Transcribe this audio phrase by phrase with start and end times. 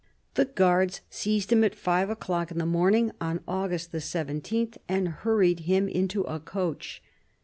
[0.33, 5.59] The guards seized him at five o'clock in the morning of August 17 and hurried
[5.59, 7.03] him into a coach.